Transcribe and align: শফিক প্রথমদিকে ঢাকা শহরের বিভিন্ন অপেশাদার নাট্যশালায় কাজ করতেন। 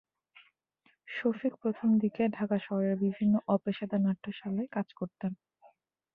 শফিক 1.07 1.53
প্রথমদিকে 1.61 2.23
ঢাকা 2.37 2.57
শহরের 2.59 2.95
বিভিন্ন 3.03 3.33
অপেশাদার 3.47 4.01
নাট্যশালায় 4.01 4.69
কাজ 4.71 4.87
করতেন। 4.99 5.31